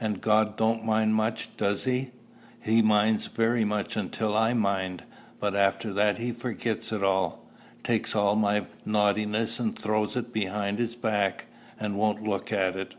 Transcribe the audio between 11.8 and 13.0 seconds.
won't look at it."